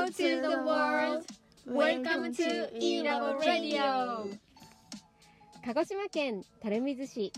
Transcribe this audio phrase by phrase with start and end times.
[0.00, 1.26] Hello to the world.
[1.66, 4.30] Welcome to E-Labo Radio.
[5.62, 7.32] 鹿児島県垂水市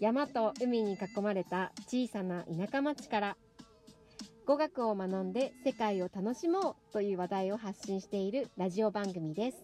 [0.00, 3.36] 山と海に囲まれた小さな田舎町から
[4.46, 9.58] 語学を学んで世界を楽しもうという話題を発信しているラジオ番組です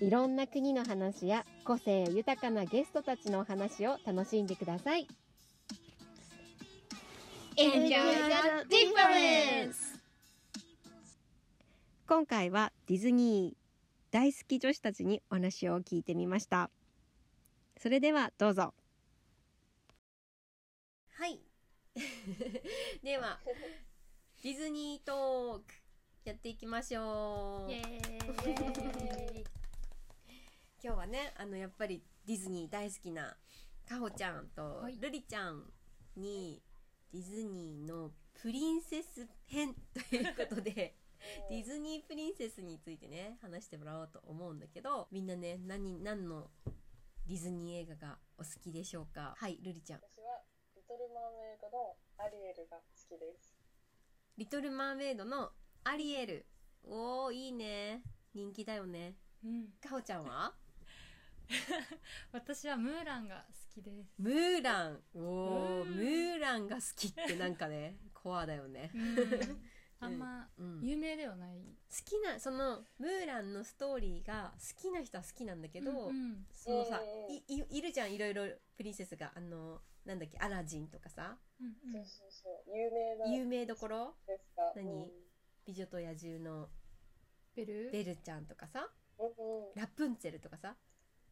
[0.00, 5.06] いろんな国の話や個性豊かなゲストたちのお話を楽しんでください
[7.56, 9.97] Enjoy the difference.
[12.08, 16.70] 今回はディズニー大好き女子たちにお話を聞いてみました。
[17.76, 18.72] それではどうぞ。
[21.12, 21.38] はい。
[23.04, 23.38] では
[24.42, 25.74] ディズニートーク
[26.24, 27.72] やっていきましょう。
[27.76, 27.84] 今
[30.80, 33.36] 日はねあのやっぱりディズニー大好きな
[33.86, 34.96] かほちゃんとはい。
[34.96, 35.70] ルリちゃん
[36.16, 36.62] に
[37.12, 40.97] ディズニーのプリンセス編ということで
[41.50, 46.50] ディズニープリンセスについてね話してもらおうと思うんだけどみんなね何何の
[47.26, 49.34] ディズニー映画がお好きでしょうか？
[49.36, 50.00] はいルリちゃん。
[50.00, 50.42] 私は
[50.74, 52.82] リトル・マーメイドのアリエルが好
[53.16, 53.54] きです。
[54.38, 55.52] リトル・マーメイドの
[55.84, 56.46] アリエル。
[56.84, 58.02] おーいいね。
[58.32, 59.16] 人気だよね。
[59.44, 60.54] うん、かほちゃんは？
[62.32, 64.14] 私はムーランが好きです。
[64.18, 65.02] ムーラン。
[65.14, 65.88] おーうん。
[65.96, 68.90] ムーランが好きってなんかねコアだよね。
[68.94, 69.62] うん、
[70.00, 71.58] あんまうん有名ではない。
[71.90, 78.44] 好きなそのムーランのストーリーが好きな人は好きなんだけど、うんそのさうんいいいるじゃんいろいろ
[78.76, 79.32] プリンセスが。
[79.34, 81.36] あのなんだっけアラジンとかさ。
[81.60, 82.04] うんうん。
[82.04, 82.76] そうそうそう。
[82.76, 83.26] 有名な。
[83.34, 84.14] 有名どころ？
[84.26, 84.72] ですか。
[84.76, 85.10] 何？
[85.66, 86.68] 美女と野獣の。
[87.54, 87.90] ベル？
[87.92, 88.88] ベルちゃんとかさ。
[89.18, 89.68] うんうん。
[89.68, 90.76] うんラプンツェルとかさ。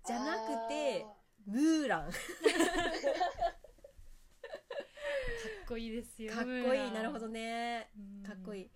[0.05, 1.06] じゃなくて
[1.47, 2.11] ムーラン
[5.69, 6.33] こいいですよ。
[6.33, 6.92] かっこいい。
[6.92, 7.91] なるほどね。
[7.97, 8.22] うん。
[8.22, 8.70] かっこいい。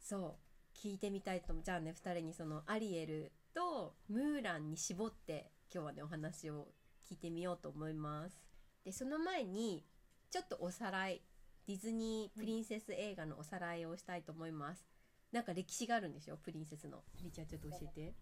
[0.00, 0.34] そう。
[0.74, 1.64] 聞いてみたいと思う。
[1.64, 6.68] じゃあね2人にそのアリエルとムーランに絞って今日はねお話を
[7.08, 8.40] 聞いてみようと思います。
[8.84, 9.84] でその前に
[10.30, 11.22] ちょっとおさらい。
[11.66, 14.84] ディズニープリンセス映画のおさらいをしたいと思います、
[15.30, 17.04] なんか歴史があるんでしょプリンセスの。
[17.22, 18.14] リちゃんちょっと教えて。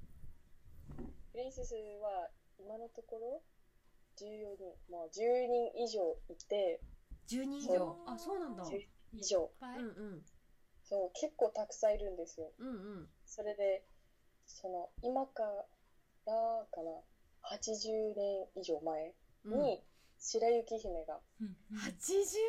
[1.32, 3.42] プリンセスは今のところ
[4.18, 6.82] 14人、まあ10人以上いて、
[7.28, 7.68] 10人以上。
[7.68, 8.64] そうあそうなんだ。
[8.64, 9.50] 10以上。
[9.60, 10.24] うんうん。
[10.84, 12.50] そう、結構たくさんいるんですよ。
[12.58, 12.72] うんう
[13.02, 13.08] ん。
[13.26, 13.84] それで、
[14.46, 15.42] その、今か
[16.26, 16.32] ら
[16.70, 17.02] かな、
[17.56, 19.62] 80年以上前うん。
[19.62, 19.82] に、
[20.18, 22.40] 白雪姫が、うん80年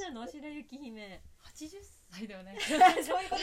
[0.00, 0.26] 前なの？
[0.26, 1.22] 白雪姫。
[1.44, 1.68] 80
[2.10, 2.58] 歳だよね。
[2.60, 3.42] そういうこと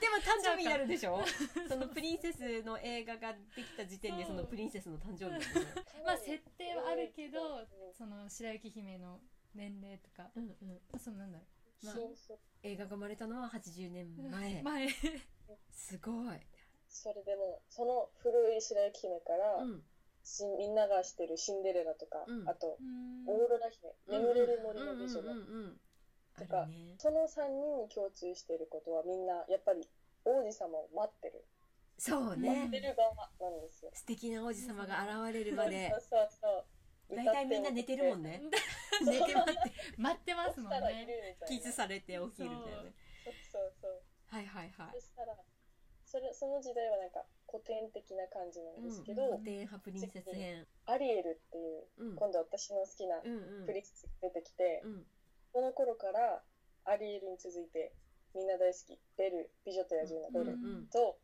[0.00, 1.20] でも誕生日になるでしょ？
[1.68, 5.66] そのプリンセスの映画ができた時点でそのプリンセスの誕生日ね。
[6.04, 9.20] まあ設定はあるけどうん、その白雪姫の
[9.54, 10.68] 年齢とか、うんうん。
[10.90, 11.44] まあそのなんだろ
[11.82, 11.94] まあ。
[11.94, 12.38] そうそう。
[12.62, 14.22] 映画が生まれたのは80年う。
[14.30, 14.62] 前。
[14.62, 14.88] 前。
[15.70, 16.40] すごい。
[16.88, 19.84] それでもその古い白雪姫から、うん。
[20.24, 22.48] しみんなが知ってるシンデレラとか、うん。
[22.48, 23.24] あとうん。
[23.28, 25.22] オーロラ姫、眠れる森の美女
[26.38, 26.94] とかるね。
[26.98, 29.88] その3人に共通していることはみんなやっぱり
[30.24, 31.44] 王子様を待ってる、
[31.98, 33.90] そう待っねてる側なんですよ。
[33.94, 35.90] 素敵な王子様が現れるまで。
[35.90, 36.64] そうそうそう
[37.10, 38.42] 大体みんな寝てるもんね。
[39.04, 39.72] 寝て待って。
[39.96, 41.38] 待ってますもんね。
[41.46, 42.94] キスされて起きるみたいなね。
[43.24, 43.34] そう。
[43.50, 43.74] そう。
[43.80, 44.02] そう。
[44.26, 45.00] はいはいはい。
[45.00, 45.36] そしたら
[46.04, 49.30] それその時代はなんか古典的な感じなんですけど、うん。
[49.38, 50.66] 古典派プリンセス編。
[50.86, 52.16] アリエルっていううん。
[52.16, 53.66] 今度私の好きなうんうん。
[53.66, 55.06] プリンセスが出てきて、うん。
[55.52, 56.42] この頃から
[56.84, 57.92] アリエルに続いて
[58.34, 59.00] みんな大好き。
[59.16, 61.18] ベル美女と野獣のベル、うんうんと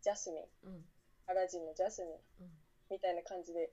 [0.00, 0.44] ジャスミン。
[0.64, 0.84] うん。
[1.26, 2.16] アラジンのジャスミン。
[2.40, 2.50] うん。
[2.90, 3.72] みたいな感じで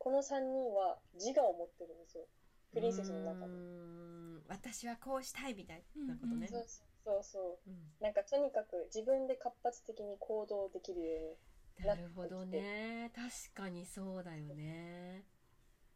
[0.00, 2.26] この3人は自我を持ってるんですよ。
[2.72, 6.48] プリンセスの中うーで、ん私はこうしたいみたいなことね。
[6.48, 6.64] そう
[7.04, 7.70] そうそうう。
[7.70, 7.74] ん。
[8.00, 11.36] なんかとにかく自分で活発的に行動できるように
[11.84, 13.10] なるほどね。
[13.14, 15.24] 確かにそうだよね。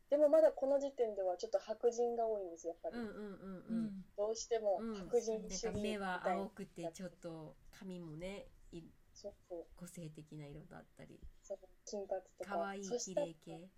[0.09, 3.91] でもまだこの時点ではちょっと白人が多いんですやっぱり、うんうんうんううん。
[3.91, 4.05] ん。
[4.17, 4.95] どうしてもうん。
[4.95, 5.81] 白人なん主義みたい。
[5.81, 8.83] なか目は青くてちょっと髪もねい
[9.15, 9.65] そうそう。
[9.77, 11.21] 個性的な色だったり。
[11.43, 12.51] そう金髪とか。
[12.57, 13.69] 可愛い綺麗系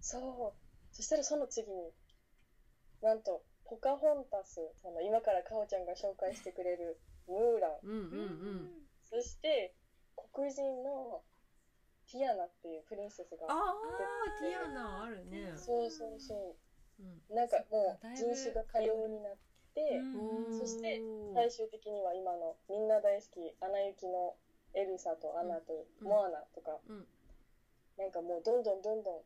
[0.00, 0.94] そう。
[0.94, 1.92] そしたらその次に
[3.02, 6.98] なんとポカホンタスその今からかおちゃんが紹介してくれる
[7.28, 7.78] ムーラン。
[7.82, 8.70] うんうんうん。
[9.04, 9.72] そして
[10.32, 11.22] 黒人の
[12.10, 13.46] ティアナっていうプリンセスが。
[13.48, 15.52] ああティアナあるね。
[15.56, 16.56] そうそうそ
[16.98, 17.02] う。
[17.02, 17.22] ん。
[17.30, 19.36] うなんかもう人種が多様になっ
[19.74, 20.58] て、うん。
[20.58, 21.00] そして
[21.34, 24.34] 最終的には今のみんな大好き「アナ雪」の
[24.74, 26.08] エルサとアナとうん。
[26.08, 27.06] モアナとか、うん。
[27.96, 29.22] なんかもうどんどんどんどん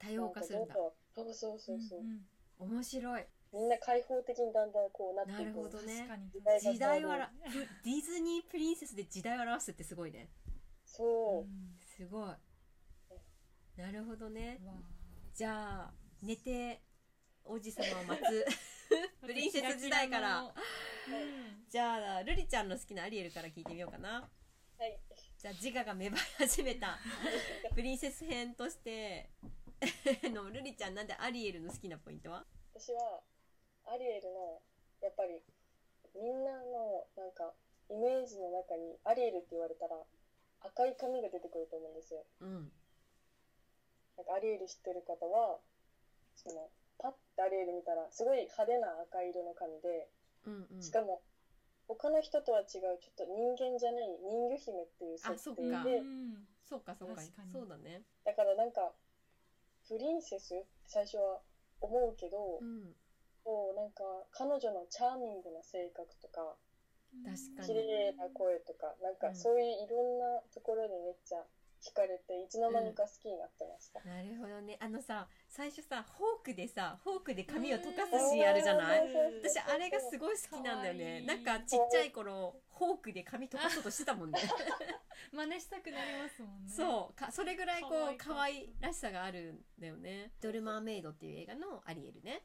[0.00, 0.74] 多様化するんだ。
[0.74, 1.88] なんかどんどんそうそうそう。
[1.88, 2.70] そう、ん。
[2.72, 3.24] 面白い。
[3.52, 5.38] みんな開放的にだんだんこうなっていく。
[5.38, 5.96] なるほどね。
[5.98, 6.30] 確かに。
[6.30, 7.30] 時代が時代はら
[7.84, 10.30] ディズニープリンセスで時代を表すってすごいね。
[10.84, 11.46] そう、
[11.96, 12.28] すごい。
[13.76, 14.60] なるほどね。
[14.64, 14.74] わ
[15.34, 15.92] じゃあ
[16.22, 16.82] 寝て
[17.44, 18.46] 王子様を待つ。
[19.22, 20.42] プリンセス時代から。
[20.42, 20.52] うん。
[21.68, 24.30] じゃあルリちゃんの好きなアリエルから聞いてみようかな。
[24.78, 24.98] はい。
[25.38, 26.98] じゃあ自我が芽生え始めた。
[27.74, 29.30] プリンセス編として
[30.32, 32.44] のルリちゃんなんでアリエルの好きなポイントは？
[32.74, 33.20] 私は
[33.86, 34.60] アリエルの
[35.00, 35.40] やっぱり
[36.14, 37.52] みんなのなんか
[37.88, 39.96] イメージの中にアリエルって言われたら
[40.60, 42.24] 赤い髪が出てくると思うんですよ。
[42.40, 42.72] うん。
[44.16, 45.58] なんかアリエル知ってる方は
[46.36, 50.08] そのパッてアリエル見たらすごい派手な赤色の髪で
[50.46, 50.82] うんうん。
[50.82, 51.22] しかも
[51.88, 55.62] 他の人とは違うちょっと人間じゃない人魚姫っていう設あそっか。
[55.62, 56.48] 定でうん。
[56.62, 57.22] そうかそうか。
[57.50, 58.02] そうだね。
[58.24, 58.92] だからなんか
[59.90, 60.54] プリンセス？
[60.54, 61.42] って最初は
[61.82, 62.94] 思うけど、うん。
[63.42, 66.54] こうなんか彼女のチャーミングな性格とか
[67.26, 67.66] 確かに。
[67.66, 71.42] 綺麗な声とかなんかそういういろんなところにめっちゃ
[71.82, 74.76] 惹かれていつの間にか好きになってました、なるほどね。
[74.80, 79.06] あのさ最初さフォークでさフォークで髪を溶かすシーンあるじゃない？
[79.06, 81.22] うん私あれがすごい好きなんだよね。
[81.22, 84.38] ないんかちっちゃい頃フォークで髪溶かそうとしてたもんね。
[85.32, 86.70] 真似したくなりますもんね。
[86.72, 87.14] そう。
[87.14, 92.42] かそれぐらいこう可愛らしさがあるんだよね「ドルマーメイド」っていう映画のアリエルね。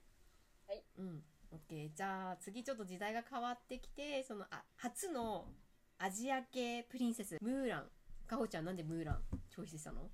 [0.68, 0.84] はい。
[0.98, 1.24] うん。
[1.52, 1.94] オッケー。
[1.94, 5.48] じゃあ次ちょっと時代が変わってきてそのあ初の
[5.98, 7.90] アジア系プリンセスムーラン
[8.28, 10.10] かほちゃんなんでムーランチョイスしたの？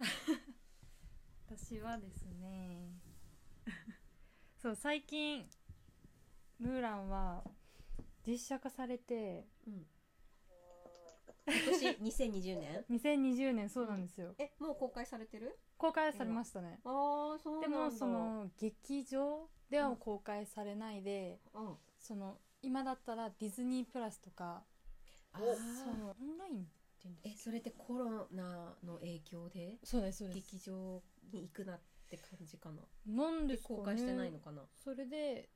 [1.46, 2.92] 私はですね
[4.60, 5.48] そう最近
[6.58, 7.44] ムーランは
[8.26, 9.86] 実写化されてうん。
[11.50, 11.88] 今年
[12.28, 12.84] 2020年？
[12.90, 14.34] 2020年そうなんですよ。
[14.38, 15.58] えもう公開されてる？
[15.78, 16.78] 公開されましたね。
[16.84, 21.76] ああそうでもその劇場では公開されないで、うん。
[21.98, 24.62] その今だったらディズニープラスとか
[25.32, 29.78] あそーのオンラインっていうんですかえそれってコロナの影響で？
[29.84, 30.40] そうですそうです。
[30.40, 31.02] 劇場
[31.32, 31.80] に行くなっ
[32.10, 32.82] て感じかな？
[33.06, 33.76] なんですかね。
[33.78, 34.62] 公開してないのかな？
[34.84, 35.48] それで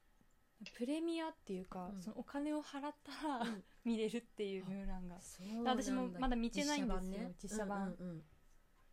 [0.77, 2.03] プレミアっていうか、うん。
[2.03, 3.65] そのお金を払ったら、うん。
[3.85, 5.17] 見れるっていうムーランが
[5.65, 7.97] 私もまだ見てないんですよ実写版ね。
[7.99, 8.25] うんうんうん。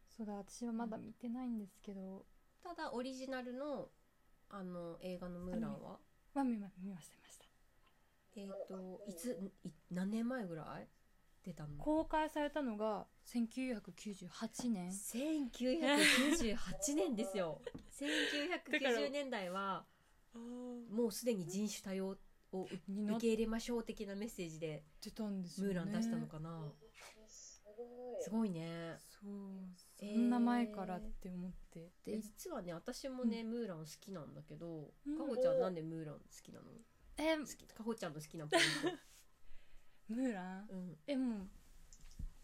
[0.07, 2.25] そうだ私はまだ見てないんですけど、
[2.63, 3.89] ただオリジナルの
[4.49, 5.99] あの映画のムーランは？
[6.33, 7.19] まあ見ました見ました。
[8.35, 10.87] えっ、といつい何年前ぐらい？
[11.49, 11.77] 出たの。
[11.77, 14.89] 公開されたのが1998年。
[14.89, 17.61] 1998年ですよ。
[18.71, 19.85] だから1990年代は
[20.91, 22.17] もうすでに人種多様
[22.51, 22.79] を受
[23.19, 26.71] け入れましょう的なメッセージでてたんですムーラン出したのかな、
[27.27, 28.97] すごいすごいね。
[28.99, 29.31] そう。
[30.01, 35.17] えーそんな前からって思って、で実はね私もね、ムーラン好きなんだけどうん。
[35.17, 36.65] かほちゃんなんでムーラン好きなの？
[37.17, 37.67] え好き。
[37.67, 38.61] かほちゃんの好きなポイン
[40.09, 40.67] ムーラン？
[40.67, 41.47] ト、うん、えもう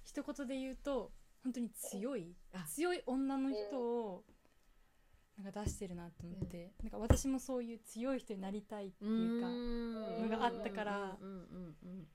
[0.04, 1.12] 一言で言うと
[1.44, 2.64] 本当に強いあ。
[2.68, 4.24] 強い女の人を
[5.38, 12.08] なんか出してるなと思って、なんか私もそういう強い人になりたいっていうかのがあったからうんうんうん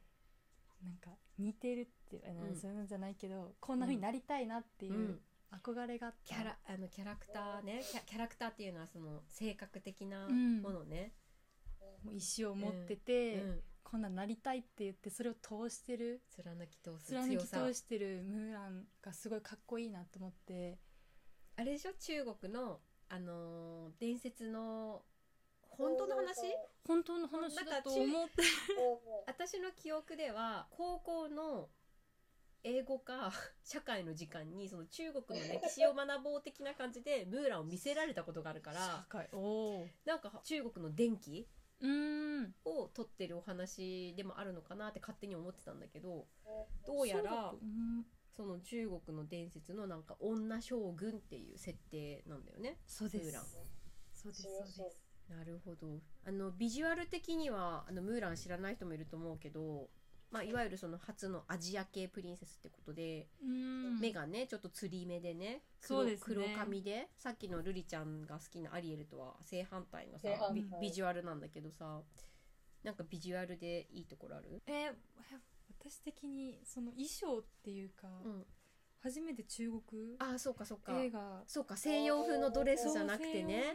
[0.82, 2.56] なんか似てるってあのうん。
[2.56, 5.20] そういうのじゃないけどこんな風になりたいなっていうんううん。
[5.52, 7.82] 憧れがキャラあのキャラクターね。
[8.06, 10.62] キャラクターっていうのはその性格的なうん。
[10.62, 11.12] ものね、
[12.04, 13.60] もう意思を持ってて、うん
[13.90, 20.78] こんなんなりたいって言ってそれを通してる貫き通す貫き通してるムーランがすごいかっこいいなと思って。
[21.56, 21.92] あれでしょ？
[21.94, 25.02] 中国のあのー伝説の
[25.62, 26.36] 本当の話？
[26.86, 28.42] 本当の話だと思って。
[29.26, 31.68] 私の記憶では高校の
[32.62, 33.32] 英語か
[33.64, 39.04] 社会の時間にその中国の歴史を学ぼう的な感じでムーランを見せられたことがあるから。
[39.32, 41.48] おおなんか中国の電気
[41.80, 42.54] うーん。
[42.64, 46.26] を撮ってるお話でもあるのかなって勝手に思ってたんだけど
[46.86, 48.04] どうやらうん。
[48.36, 53.24] その中国の伝説のなんか女将軍っていう設定なんだよねそうです。
[53.24, 53.44] ムーラン。
[54.14, 55.02] そうですそうです。
[55.28, 55.98] なるほど。
[56.26, 59.88] あのビジュアル的にはあのムーラン知らない人もいると思うけど、
[60.30, 64.00] まあ、いわゆるその初のアジア系プリンセスってことで、うん。
[64.00, 70.28] 目がねちょっとつり目でね黒で黒髪でさっきのルリちゃんが好きなアリエルとは正反対のさ
[70.80, 72.00] ビジュアルなんだけどさ
[72.82, 74.94] なんかビジュアルでいいところある、えー
[75.82, 78.44] 私的にその衣装っていうか、うん、
[79.02, 79.80] 初めて中国
[80.18, 80.92] ああそうかそうか。
[81.00, 81.42] 映画。
[81.46, 83.74] そうか西洋風のドレスじゃなくてね。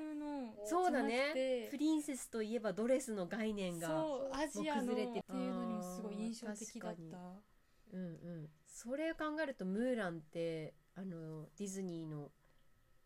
[0.66, 1.68] そうだね。
[1.72, 7.18] プリリンセスといえばドレスの概念がそうアジアのっていうのにもすごい印象的だった。
[7.94, 12.30] うんうん、それを考えるとムーランってあのディズニーの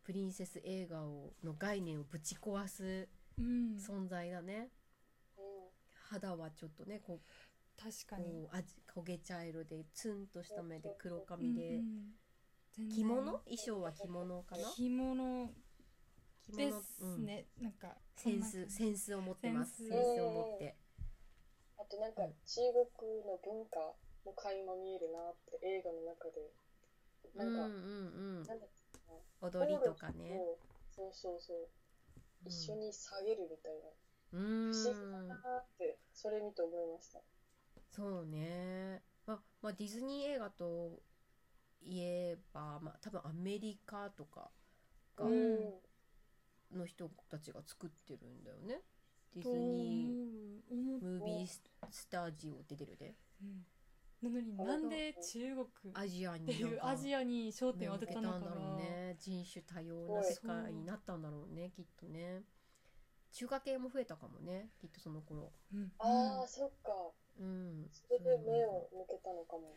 [0.03, 3.77] プリンセス映画をの概念をぶち壊すうん。
[3.77, 4.78] 存在だね、うん
[6.10, 7.20] 肌はちょっとねこ
[7.78, 8.48] 確かに。
[8.50, 12.13] こう味焦げ茶色でツンとした目で黒髪で、うんうん
[12.89, 13.20] 着物？
[13.44, 14.63] 衣装は着物かな？
[14.72, 15.50] 着物
[16.48, 16.58] 着物？
[16.58, 19.78] ですうんね、なんかセンスセンスを持ってます。
[19.78, 20.78] センセンススを持って。
[21.78, 22.34] あとなんかうん。
[22.46, 22.62] 中
[22.96, 23.80] 国の文化
[24.24, 26.39] も垣間見えるなって映画の中で。
[27.36, 28.48] なんか、うんうんうん。
[28.48, 28.60] なん
[29.42, 30.39] 踊りとかね。
[30.39, 30.58] を
[30.96, 31.68] そうそうそう。
[32.46, 33.89] 一緒に下げるみたいな。
[34.33, 34.71] うん。
[34.71, 37.19] 不思議だなって、それ見て思いました。
[37.89, 39.01] そうね。
[39.25, 41.01] ままあディズニー映画と
[41.81, 44.51] いえばまあ多分アメリカとか
[45.15, 45.74] がうん。
[46.71, 48.81] の人たちが作ってるんだよね。
[49.33, 53.15] ディズニームービースタジオって出るで。
[53.41, 53.65] うん。
[54.21, 59.15] なのになんで中国っアジアてにいうアジアに焦点を当てたんだろうなね。
[59.19, 62.43] 人種多様な世界になったんだろうねきっとね
[63.31, 65.51] 中華系も増えたかもねきっとその頃。
[65.74, 65.91] うん。
[66.00, 66.91] ああ、そっか。
[67.39, 67.88] うん。
[67.91, 69.75] それで目を向けたのかも。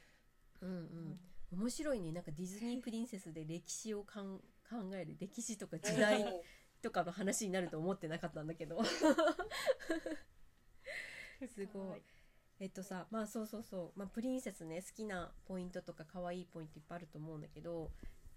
[0.61, 1.21] うんうん。
[1.53, 2.13] 面白いね。
[2.13, 6.41] なんかディズニープリンセスで歴史をかん考える歴史とか時代うん。
[6.81, 8.83] とかの話になると思ってなかったんだけど。
[11.47, 12.03] すごい。
[12.61, 17.91] えっとさまあそうそうそう、まあ、プリンセスね好きなポイントとか可愛いポイントいっぱいあると思うんだけど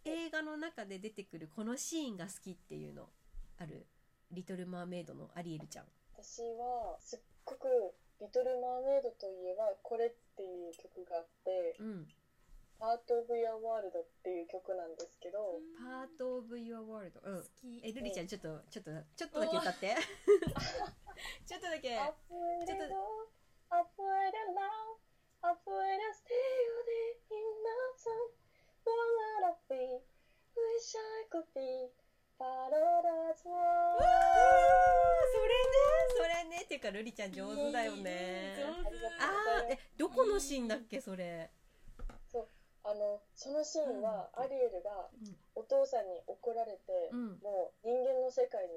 [0.03, 3.07] 映画の中で出てくるこのシーンが好きっていうの
[3.59, 3.85] ある？
[4.31, 5.85] リトル・マーメイドのアリエルちゃん。
[6.17, 7.67] 私はすっごく
[8.21, 12.07] 「リトル・マーメイド」といえばこれっていう曲があってうん
[12.79, 17.43] 「パート・オブ・ユア・ワールド」っていう曲なんですけど、パート・オブ・ユア・ワールドうん。
[17.43, 17.81] 好き。
[17.83, 19.57] えルリちゃんちょっとちょっとちょっとだけ。
[19.57, 19.95] 歌って
[21.45, 21.89] ちょっとだけ。
[21.89, 22.09] ちょっ
[22.71, 23.27] and down,
[23.69, 24.97] upward and down,
[25.41, 26.35] upward and still
[27.31, 28.11] in the sun.
[28.83, 30.03] What would I be?
[30.55, 31.91] Wish I could be
[32.39, 34.03] that うわー world.
[35.31, 35.79] それね
[36.17, 36.63] それね。
[36.63, 38.55] っていうかルリちゃん上手だよね。
[38.57, 41.49] 上手あーえどこのシーンだっけそれ？
[42.87, 44.43] あのそのシーンはうん。
[44.43, 45.35] アリエルがうん。
[45.55, 47.39] お父さんに怒られて、うん。
[47.41, 48.73] もう人間の世界に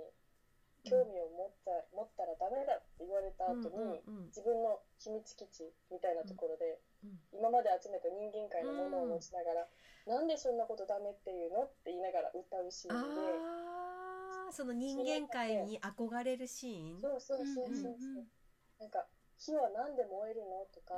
[0.85, 9.69] 興味を持った,、持ったらダメだって言われた後に、自分の秘密基地みたいなところで、うん今まで集めた人間界のものを持ちながら、
[10.07, 12.97] なんでそんなことダメっていうのって言いながら歌うシーン
[14.51, 17.01] で、その人間界に憧れるシーン？
[17.01, 18.27] そうそうそうそうそう、
[18.81, 19.07] なんか
[19.39, 20.97] 火はなんで燃えるのとか、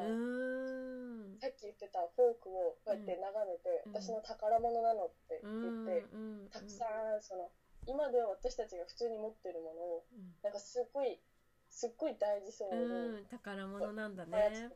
[1.41, 3.93] さっき言ってたフォークをこうやって眺めて、うん。
[3.93, 6.49] 私の宝物なのってうん言って、うん。
[6.49, 6.85] たくさ
[7.17, 7.51] んその
[7.87, 10.35] 今では私たちが普通に持ってるものをうん。
[10.43, 11.19] なんかすっごい
[11.71, 14.71] すっごい大事そうにうん宝物なんだ操ね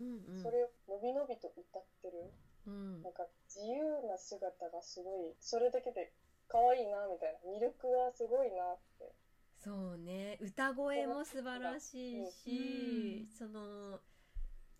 [0.00, 0.42] うんうん。
[0.42, 2.32] それをのびのびと歌ってる。
[2.66, 3.02] うん。
[3.02, 6.12] なんか自由な姿がすごいそれだけで
[6.48, 7.38] 可愛いなみたいな。
[7.50, 9.12] 魅力がすごいなって。
[9.58, 10.38] そうね。
[10.40, 14.00] 歌声も素晴らしいし、その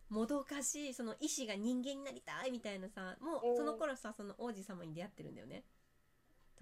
[0.09, 3.55] もどかしいその意志が人間になりたいみたいなさもうん。
[3.55, 5.65] うその頃さその王子様に出会ってるんだよね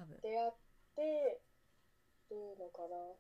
[0.00, 0.16] 多分。
[0.22, 0.52] 出会っ
[0.96, 1.40] て
[2.30, 3.12] るのかな。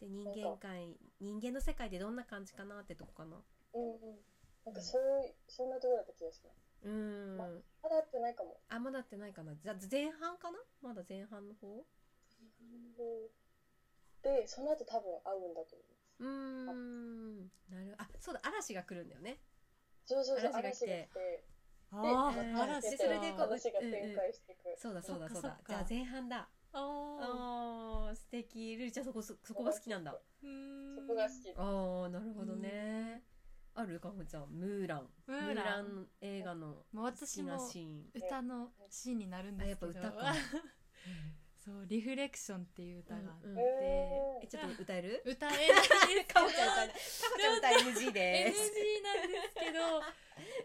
[0.00, 3.38] で人間界人間の世界でどんな感じかなってとこかな。
[3.74, 4.18] うんうん。
[4.64, 6.58] なんかそういうそんなところだった気がします。
[6.82, 7.36] うーん。
[7.36, 8.58] ままだ会ってないかも。
[8.68, 9.54] あまだってないかな。
[9.54, 10.58] じゃあ前半かな？
[10.82, 11.86] まだ前半の方？
[14.22, 16.18] でその後多分会うんだと思います。
[16.18, 16.28] うー
[16.72, 17.38] ん。
[17.70, 19.38] なるあそうだ嵐が来るんだよね。
[20.04, 21.44] そうそうそう嵐が来て
[21.92, 25.48] であ嵐でそれでこう話が展開していく、そうだそうだそうだ。
[25.48, 25.64] そっかそっか。
[25.68, 26.48] じゃあ前半だ。
[26.72, 26.78] あ
[28.08, 28.76] あー素敵。
[28.76, 30.18] ルリちゃんそこそそこが好きなんだ。
[30.42, 31.54] ーそこが好き。
[31.56, 33.22] ああなるほどね。
[33.78, 34.48] あるかほちゃん。
[34.50, 35.08] ムーラン。
[35.26, 35.84] ムーラン。
[35.84, 38.10] ン映画の好きなシーン。
[38.14, 39.92] 歌のシーンになるんですけど。
[39.92, 40.34] あやっぱ歌か。
[40.34, 40.45] そう
[41.86, 43.58] 「リフレクション」っていう歌があって、うんうん。
[43.58, 45.22] ええちょっと歌える？
[45.24, 50.02] 歌えないですかほちゃん歌えないかほちゃん歌 NG で NG すなんですけど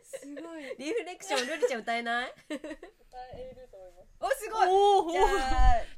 [0.04, 0.76] すごい。
[0.78, 2.34] リフレクションルリちゃん歌えない？
[2.50, 2.56] 歌
[3.38, 4.36] えると思います。
[4.36, 4.68] おすごい。
[4.70, 5.26] おおじゃあ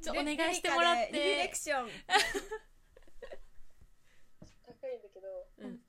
[0.02, 1.12] ちょお願いしてもらって。
[1.14, 1.90] リフレクション。
[4.66, 5.48] 高いんだけど。
[5.60, 5.80] うん。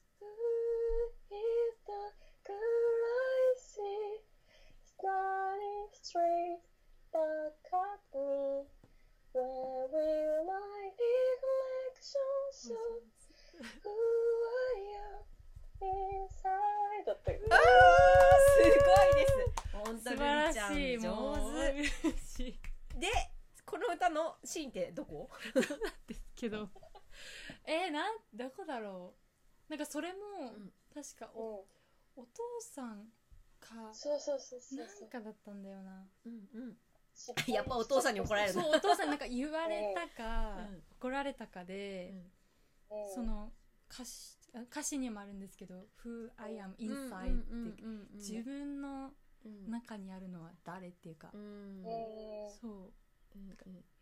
[5.05, 6.61] Starting straight
[7.13, 8.65] back at me
[9.35, 10.55] Where will my
[10.95, 12.71] reflection show?
[13.83, 15.19] Who I am
[15.83, 17.05] inside?
[17.05, 17.41] だって。
[17.51, 19.33] あーすごいです。
[19.73, 22.53] 本当ル素晴らリちゃんしいもう上嬉しい
[22.93, 23.01] 手。
[23.01, 23.11] で
[23.67, 25.29] この歌のシーンってどこ？
[26.07, 26.69] ですけど。
[27.67, 29.15] えー、なんどこだろ
[29.69, 29.71] う？
[29.71, 30.71] なんかそれも、ん。
[30.95, 31.43] 確かうん。
[31.43, 31.67] お
[32.17, 33.09] お父さん
[33.59, 35.09] かそうそうそうそうなそう。
[35.09, 36.07] んかだったんだよな。
[36.25, 36.77] うんうん
[37.49, 38.53] やっぱお父さんに怒られる。
[38.53, 40.83] そうお父さんなんか言われたか、うん。
[40.99, 42.13] 怒られたかで、
[42.91, 43.15] うん。
[43.15, 43.53] その
[43.91, 44.39] 歌詞
[44.71, 48.17] 歌詞にもあるんですけど「Who I am うん inside」って、うんうんうん。
[48.17, 49.13] 自分の
[49.45, 51.41] うん中にあるのは誰っていうか、うん。
[51.41, 52.93] うんそう。
[53.37, 53.49] うん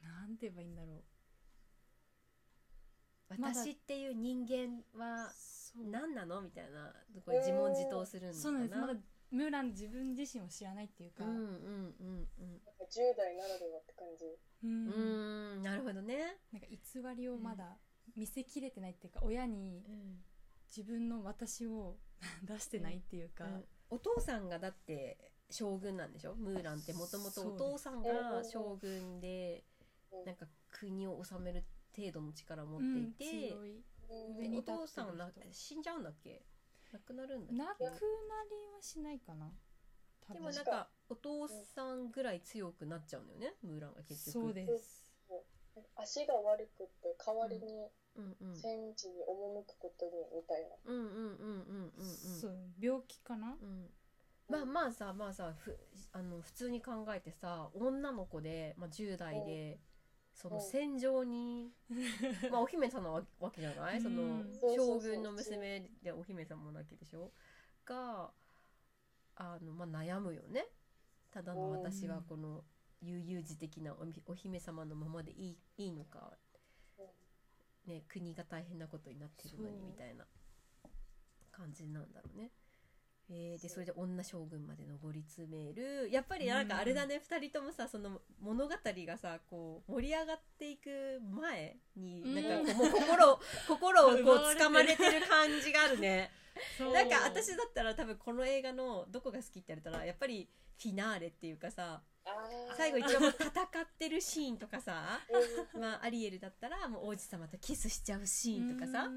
[0.03, 1.03] なんて言えばいいんだろ
[3.29, 5.33] まだ私っていう人間は
[5.75, 6.43] 何なの？
[6.43, 6.93] みたいな
[7.25, 8.43] これ自問自答するのかな？
[8.43, 8.79] そうなんです。
[8.79, 9.01] まだ
[9.33, 11.47] ムーラン自分自身を知らないっていうか、うんうんうん
[12.67, 14.27] なんか10代ならではって感じ。
[14.63, 15.63] うん。
[15.63, 16.37] なるほどね。
[16.53, 16.77] なんか偽
[17.17, 17.79] りをまだ
[18.15, 19.83] 見せきれてないっていうか、親に
[20.69, 21.97] 自分の私を
[22.45, 23.65] 出してないっていうか、うん。
[23.91, 26.35] お父さんがだって将軍なんでしょ？
[26.35, 29.65] ムーランってもともとお父さんが将軍で
[30.13, 30.25] うん。
[30.27, 31.65] なんか国を治める
[31.97, 36.45] 程度の力を持うんっていて、強いうんでお上に立ってる父さんはな人死んじゃうんだっけ？
[36.93, 37.95] 亡くなるんだっなくけなり
[38.75, 39.51] はしないかな。
[40.27, 44.47] 多で分もなんかお父さんぐらい強くなっちゃうんだよねムーランが結局。
[44.47, 45.03] そうです。
[45.97, 48.37] 足が悪くって代わりにうん。
[48.41, 50.77] うん戦地に赴くことにみたいな。
[50.85, 52.41] うんうんうんうんうんうん。
[52.41, 52.57] そう。
[52.79, 53.57] 病気かな？
[53.61, 53.91] うん。
[54.49, 55.79] まあまあさまあさふ
[56.13, 59.79] あの普通に考えてさ女の子で、まあ、10代で
[60.35, 60.59] そのう。
[60.59, 61.73] ん戦場に、
[62.51, 64.61] まあお姫様なわわけじゃない、そのうん。
[64.77, 67.33] 将軍の娘でお姫様なわけでしょ？
[67.85, 68.33] が
[69.37, 70.67] あの、まあ、悩むよね。
[71.31, 72.65] ただの私はこの
[73.01, 73.97] 悠々自適な
[74.27, 76.39] お姫様のままでいいいいのか、
[77.87, 80.27] ね、国が大変なことになってるのにみたいな
[81.51, 82.51] 感じなんだろうね。
[83.31, 86.09] えーでそれで女将軍まで上り詰める。
[86.11, 92.35] やっぱりなんかあれだね、二人ともさその物語がさこう盛り上がっていく前に、うん。
[92.35, 94.21] なんかこうもう心を 心をこう
[94.57, 96.31] 掴まれてる感じがあるね。
[96.79, 100.49] なんか私だったら多分この映画のどこが好きって言われたらやっぱり
[100.79, 102.03] フィナーレっていうかさ
[102.77, 103.57] 最後一番もう戦っ
[103.99, 105.21] てるシーンとかさ
[105.75, 105.81] うん。
[105.81, 109.09] まあアリエルだったらもう王子様とキスしちゃうシーンとかさ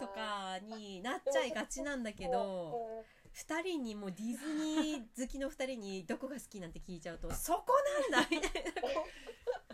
[0.00, 7.66] とかになっちゃいがちなんだけど2人にもうディズニー好きの2人にどこが好きなんて聞いちゃうとそこ
[8.10, 8.82] なんだみたいな。
[8.82, 8.88] こ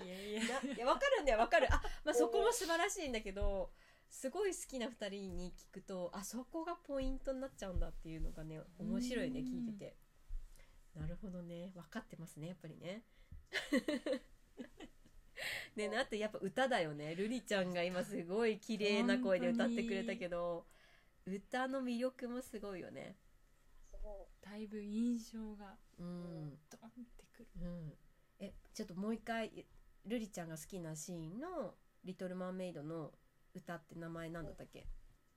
[0.01, 0.87] ういやいやいや。
[0.87, 1.67] 分かるんだよ分かる。
[1.71, 3.71] あ、まあ、そこも素晴らしいんだけど
[4.09, 9.47] すごい好きな2人に聞くとあそこがポイントになっちゃうんだっていうのがね面白いねうん。
[9.47, 9.97] 聞いてて。
[10.99, 11.71] なるほどね。
[11.75, 13.05] 分かってますねやっぱりね
[15.77, 17.15] ねあとやっぱ歌だよね。
[17.19, 20.67] 瑠璃ちゃんが今すごい綺麗な声で歌ってくれたけど
[21.27, 23.17] 歌の魅力もすごいよね。
[23.93, 26.59] そだいぶ印象がうん。
[26.71, 27.49] ドンってくる。
[27.61, 27.99] うん、
[28.39, 29.67] えちょっともう一回
[30.07, 31.75] 瑠璃ちゃんが好きなシーンの
[32.05, 33.13] 「リトル・マーメイド」の
[33.55, 34.81] 歌って名前なんだったっけ？
[34.81, 34.87] う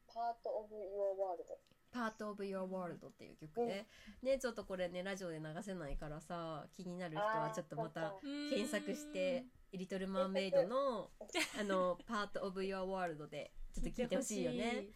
[0.08, 1.60] パートオブユアワールド
[1.92, 3.88] 「Part of Your World」っていう曲ね、
[4.22, 9.46] ねちょっとこれねラジオで流せないからさ気になる人はちょっとまた検索して
[9.78, 11.12] 「リトル・マーメイドの」
[11.60, 14.90] あの「Part of Your World」でちょっと聞いてほしいよね。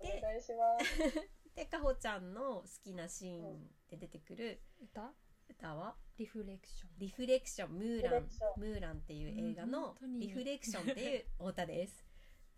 [0.00, 1.30] お願いします。
[1.54, 4.60] でかほちゃんの好きなシーンで出てくる。
[4.80, 5.14] 歌？
[5.48, 5.96] 歌は？
[6.16, 8.28] リフレクションリフレクションムーラン。
[8.56, 12.04] ムーランっていう映画うんのリフレクションっていうお歌です。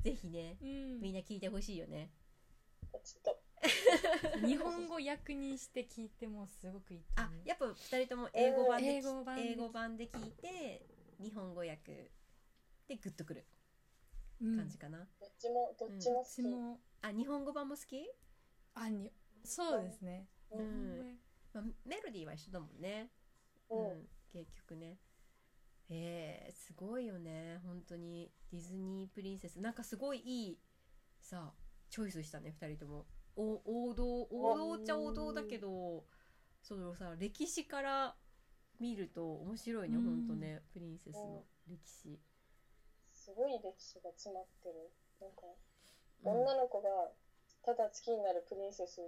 [0.01, 1.01] ぜひね、うん。
[1.01, 2.11] みんな聞いてほしいよね。
[3.03, 3.37] ちょっ
[4.45, 10.87] 日本語訳にして聞いてもすごくいいとあ思う、やっぱ二人とも英語版でき、英語版で英語版で聞いて
[11.21, 12.13] 日本語訳
[12.89, 13.47] でグッとくる
[14.41, 14.57] うん。
[14.57, 14.99] 感じかな。
[14.99, 16.29] とどっちもどっちも好き。
[16.29, 18.09] 私もあ日本語版も好き？
[18.75, 19.13] あに
[19.45, 21.19] そうですね、ううんん
[21.55, 23.11] まあ、メロディーは一緒だもんね。
[23.71, 24.99] うん結局ね。
[25.89, 27.61] えー、すごいよね。
[27.65, 28.31] 本当に。
[28.51, 29.61] ディズニープリンセス。
[29.61, 30.59] なんかすごいいい
[31.21, 31.55] さ
[31.89, 33.07] チョイスしたね二人とも。
[33.37, 34.23] お王道。
[34.31, 36.05] 王道っちゃ王道だけど
[36.61, 38.17] そのさ歴史から
[38.81, 40.05] 見ると面白いね、うん。
[40.05, 42.19] ほんとねプリンセスの歴史、
[43.15, 44.91] すごい歴史が詰まってる。
[45.21, 45.43] なんか
[46.25, 46.89] うん女の子が
[47.63, 49.01] ただ好きになるプリンセス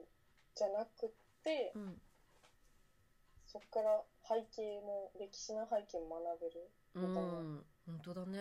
[0.54, 1.10] じゃなくっ
[1.42, 2.00] てうん。
[3.46, 6.70] そっから背景も歴史の背景も学べる。
[6.94, 8.38] うみたいな、ん本当だね。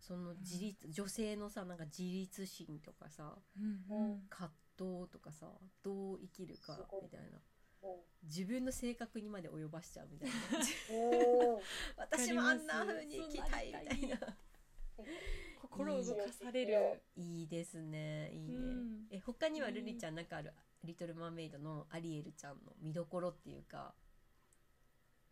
[0.00, 4.22] その自立、女性のさなんか自立心とかさうんうん。
[4.30, 5.46] 葛藤とかさ
[5.82, 7.26] どう生きるかみたいな。
[7.26, 7.55] うん
[8.22, 10.34] 自分の性格にまで及ばしちゃうみたいな
[10.98, 11.60] うん
[11.96, 14.36] 私もあんな風に生きたいみたいな。
[15.60, 17.02] 心を動かされる。
[17.16, 18.30] いいですね。
[18.32, 19.06] いいね、うん。
[19.10, 20.52] え他にはルリちゃんなんかある
[20.84, 23.94] 「リトル・マーメイド」のアリエルちゃんの見どころっていうか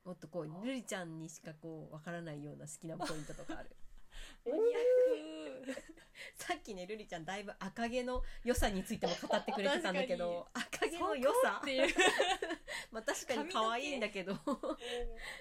[0.04, 3.70] もっとこうルリちゃんにしかこうわからないような好きなポイントとかある？
[4.44, 5.33] えマニアック
[6.36, 11.60] さっきねルリちゃんだいぶ赤毛の良さについても語ってくれてたんだけど 赤毛の良さ？
[11.62, 11.94] っていう。
[12.90, 14.34] まあ確かに可愛いんだけど。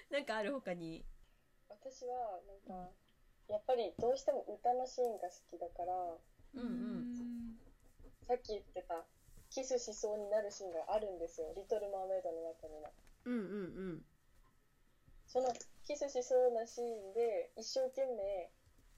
[0.10, 1.06] なんかある他に？
[1.70, 2.92] 私はなんか
[3.48, 7.60] やっぱりどうしても歌のシーンが好きだからうんうん。
[8.28, 9.06] さっき言ってた
[9.50, 11.54] キスしそうになるシーンがあるんですよ。
[11.56, 12.92] リトル・マーメイドの中には。
[13.26, 13.38] うんう
[13.96, 14.06] ん。
[15.28, 15.52] その
[15.84, 18.52] キスしそうなシーンで一生懸命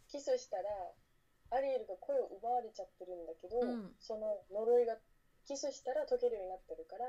[0.07, 0.93] キスしたら
[1.51, 3.95] アリエルが声を奪われちゃってるんだけど、うん。
[3.99, 4.97] その呪いが
[5.45, 7.05] キスしたら解けるようになってるから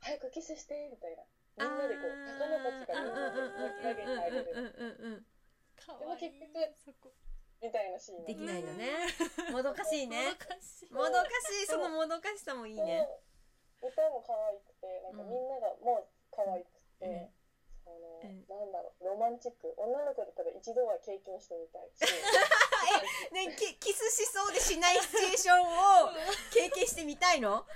[0.00, 1.24] 早くキスしてみたいな。
[1.54, 7.12] みんなでこう魚たちがみんなで持ち上げてあげるでも結局そこ。
[7.62, 9.08] みたいなシーンできないのね。
[9.52, 10.28] もどかしいね。
[10.28, 10.92] もどかしい。
[10.92, 11.66] もどかしい。
[11.66, 13.08] そのもどかしさもいいね。
[13.80, 16.68] 歌も可愛くてなんかみんながもう可愛く
[17.00, 17.43] て、うん
[18.24, 18.44] うん。
[18.48, 19.74] なんだろうロマンチック。
[19.76, 22.00] 女の子だったら一度は経験してみたいし。
[23.32, 25.60] ねキキスしそうでしないシチュエーション
[26.06, 26.10] を
[26.52, 27.66] 経験してみたいの？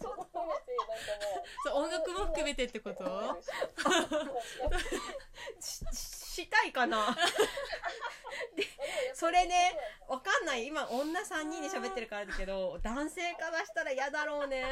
[0.00, 0.94] そう含めてなんか
[1.26, 1.44] もう。
[1.64, 3.04] そう音楽も含めてってこと？
[5.60, 5.84] し
[6.42, 7.16] したいかな
[9.14, 9.74] それね
[10.06, 14.62] わかんない今女3人で喋ってるからだけど男性からしたら嫌だろうね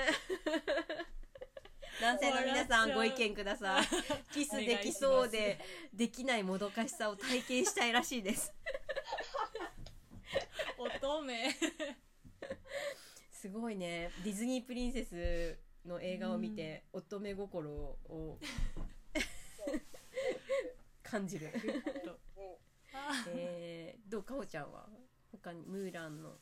[2.05, 3.87] 男性の皆さんご意見ください。
[4.35, 5.59] キスできそうで
[5.95, 8.53] できないもどかしさを体験したいらしいです。
[10.77, 11.35] 乙女。
[13.33, 14.11] すごいね。
[14.23, 15.57] ディズニープリンセス
[15.89, 18.39] の映画を見て乙女心を
[21.03, 21.51] 感じる、
[23.29, 24.87] えー、どうかほちゃんは？
[25.33, 26.39] 他にムーランの、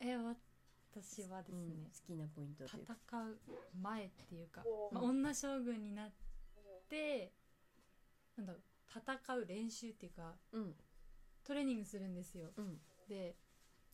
[0.00, 0.51] え私
[1.00, 3.38] はですうんね、好きなポイント戦う
[3.80, 6.10] 前っていうか、うんまあ、女将軍になっ
[6.88, 7.32] て
[8.36, 8.62] なんだろう
[8.94, 10.74] 戦う練習っていうかうん。
[11.44, 12.50] トレーニングするんですよ。
[12.56, 12.78] うん。
[13.08, 13.34] で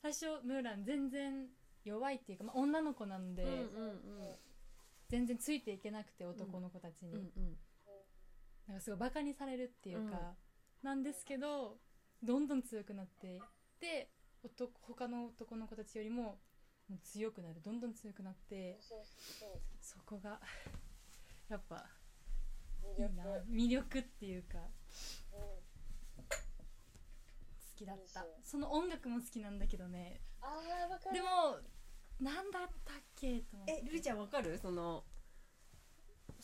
[0.02, 1.46] 最初ムーラン全然
[1.84, 3.62] 弱いっていうか、まあ、女の子なんで、うんうん
[5.08, 7.56] 全然ついていけなくて男の子たちに、うんうん
[8.66, 10.34] なんかすごいバカにされるっていうか、
[10.82, 11.78] なんですけど
[12.22, 13.40] どんどん強くなっていっ
[13.80, 14.10] て
[14.42, 16.38] 男他の男の子たちよりも
[16.88, 20.40] もう強くなるどんどん強くなってそうそうそこが
[21.48, 21.84] やっぱ
[22.82, 23.02] 魅力。
[23.02, 24.64] いいな魅力っていうかうん。
[26.24, 26.26] 好
[27.76, 28.26] きだった。
[28.42, 30.20] その音楽も好きなんだけどね。
[30.40, 31.14] あーわかる。
[31.14, 31.58] でも
[32.20, 33.82] なんだったっけと思って。
[33.84, 34.58] えルリちゃんわかる？
[34.58, 35.04] その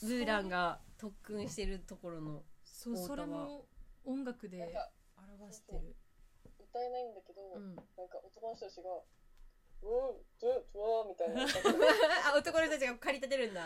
[0.02, 3.66] ムーランが特訓してるところのそうそれも
[4.04, 4.74] 音楽で
[5.16, 5.96] 表してる。
[6.60, 7.74] 歌えないんだけど、うん。
[7.74, 8.90] なんか男の人たちが
[9.84, 11.42] 「うートゥトゥみたいな
[12.32, 13.64] あ男の人たちが駆り立てるんだ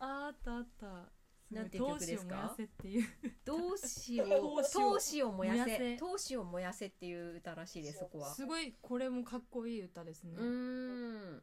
[0.00, 1.12] あったあった
[1.50, 3.08] なんていう曲ですか闘志を燃やっていう
[3.44, 11.42] 同志を闘志を闘志を燃やせ闘志を燃やせっていう歌らしいですそこはすごいこれもかっこいい歌ですねうん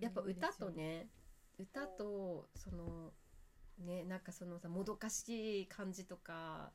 [0.00, 1.08] やっぱ歌とね
[1.58, 3.12] 歌とその
[3.84, 6.70] ねなんかそのさもどかしい感じとか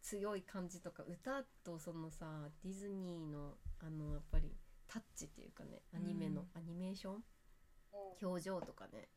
[0.00, 4.52] 強い感じとか歌とそのさディズニーのあのやっぱり
[4.88, 6.48] タッチっていうかねアニメの、うん。
[6.54, 7.14] アニメーション？
[7.14, 8.26] うん。
[8.26, 9.08] 表情とかね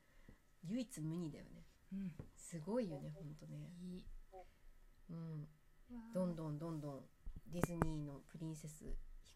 [0.64, 1.66] 唯一無二だよね。
[1.94, 2.12] うん。
[2.36, 3.72] すごいよねほんとね。
[5.10, 5.48] うん。
[6.14, 7.02] どんどんどんどん
[7.48, 8.86] ディズニーのプリンセス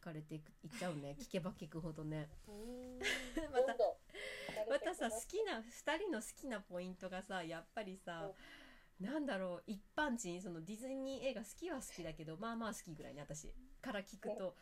[0.02, 1.16] 惹かれていくいっちゃうね。
[1.20, 2.30] 聞けば聞くほどね。
[3.52, 3.76] また
[4.70, 8.32] またさ好きな2人の好きなポイントがさやっぱりさ
[9.00, 14.56] なんだろう一般人そのディズニー映画好きは好きだけどまあまあ好きぐらいね私から聞くと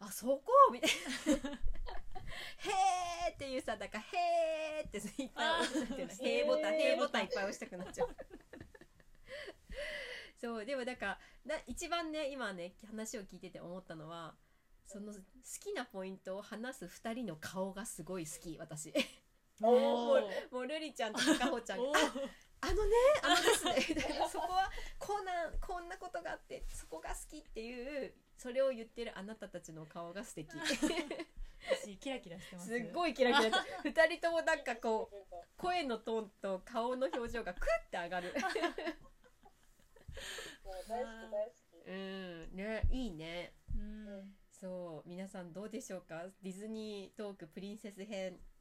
[0.00, 0.42] あそこ？
[0.72, 1.50] みたいな。
[1.50, 6.74] へーっていうさだからへーっていっぱい押したくなるへーボタン。
[6.74, 8.08] へーボタンいっぱい押したくなっちゃう。
[10.40, 14.34] そうでもなんかな一番ね今ね話を聞いてて思ったのは
[14.86, 15.18] その好
[15.62, 18.92] きなポイントを話す2人の顔がすごい好き私。
[19.62, 20.20] おー。
[20.50, 21.84] もうルリちゃんとかほちゃんが。
[21.84, 21.92] お
[22.62, 30.48] ああのね あのですねみたいなそこはこんなこんなことがあってそこが好きっていうそれを言ってるあなたたちの顔が素敵。
[31.84, 32.68] 私キラキラしてます。
[32.68, 38.32] すっごいキラキラして二人ともなんかこう声のトーンと顔の表情がクッて上がる。
[38.32, 38.54] 大好き
[40.88, 41.52] 大好
[41.84, 41.86] き。
[41.86, 43.52] うんねいいね。
[43.74, 44.36] うん。
[44.50, 46.24] そう皆さんどうでしょうか？
[46.42, 48.38] ディズニートークプリンセス編「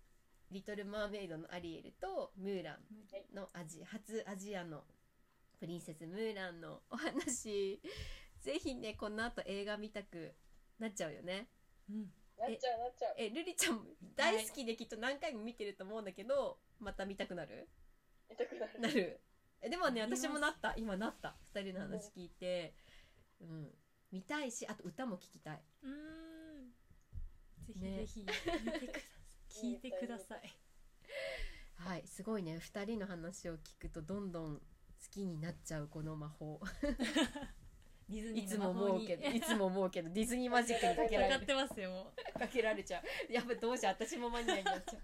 [0.51, 4.83] リトル・マーメイド」のアリエルとムーランのアジ初アジアの
[5.59, 7.81] プリンセスムーランのお話。
[8.39, 10.33] ぜひねこの後映画見たく
[10.79, 11.49] なっちゃうよね。
[11.89, 12.13] うん。
[12.37, 13.15] なっちゃうなっちゃう。
[13.17, 13.85] えルリちゃん
[14.15, 17.67] 大好きできっと何回も見てると思うんだけど、また見たくなる？
[18.29, 18.79] 痛くなる。
[18.79, 19.19] なる？
[19.61, 20.73] えでもね私もなった。
[20.77, 21.35] 今なった。
[21.53, 22.73] 2人の話聞いて。
[23.41, 23.77] うん。
[24.11, 25.63] 見たいしあと歌も聞きたい。
[25.81, 26.73] うん。
[27.67, 27.97] ぜひね。
[27.97, 29.18] ぜひ見てください
[29.49, 30.41] 聞いてください。
[31.75, 32.57] はいすごいね。
[32.57, 34.63] 2人の話を聞くとどんどん好
[35.09, 36.59] きになっちゃうこの魔法。
[38.09, 41.33] ディズニーいつも思うけどいつも思うけどディズニーマジックにかけられる。
[41.33, 43.31] かかってますよもかけられちゃう。
[43.31, 45.01] やっぱどうしよう私もマニアになっちゃう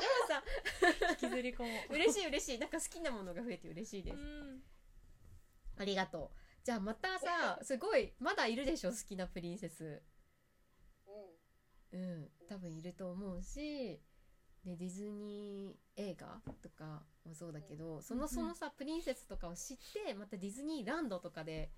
[0.00, 0.44] でもさ
[0.82, 1.94] う引きずり込もう。
[1.94, 2.58] 嬉しい嬉しい。
[2.58, 4.62] なんか好きなものが増えて嬉しいです、うん。
[5.78, 6.38] ありがとう。
[6.62, 10.02] じゃあまたさすごいまだいるでしょ好きなプリンセス
[11.92, 14.00] うんうん多分いると思うし
[14.64, 19.76] でディズニー映画とかもそうだけどそのそのさプリンセスとかを知っ
[20.06, 21.70] てまたディズニーランドとかで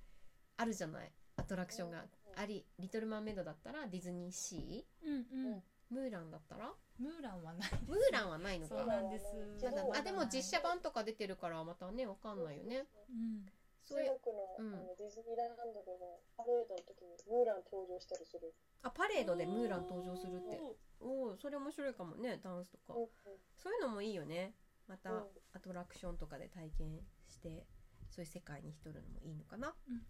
[0.56, 1.10] あるじゃない？
[1.36, 2.04] アトラクションが。
[2.36, 5.18] あり「リトル・マーメイド」だったらディズニーシうんう
[5.50, 5.54] ん。
[5.56, 6.72] ームーランだったら？
[6.98, 8.74] ムーランはないムーランはないのか。
[8.76, 9.24] そうなんです。
[9.62, 9.84] まだ。
[9.98, 12.86] あでも実写版版とか出てるからまたねわかんないよね。
[13.08, 13.46] うん
[13.84, 18.54] そういう中あのディズニーランドでもパレードの時にムーラン登場したりする。
[18.82, 20.60] あパレードでムーラン登場するって。
[21.00, 22.94] おおそれ面白いかもねダンスとか。
[22.94, 23.08] うん
[23.56, 24.54] そういうのもいいよね。
[24.86, 25.28] またうん。
[25.52, 27.66] アトラクションとかで体験して
[28.10, 30.06] そういう世界に浸るのもいいのかな、うん。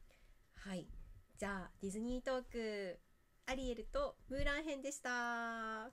[0.54, 0.88] はい。
[1.37, 2.98] じゃあディズニートーク
[3.46, 5.90] アリエルとムーラン編でした。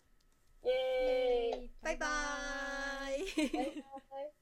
[0.64, 1.72] イエーイ。
[1.82, 3.52] バイバーイ。
[3.52, 4.41] バイバイ